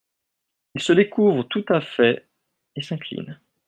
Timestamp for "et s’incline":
2.75-3.39